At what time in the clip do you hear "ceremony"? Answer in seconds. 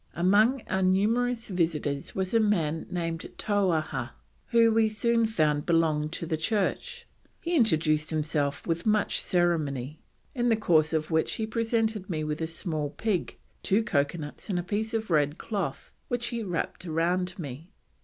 9.21-9.99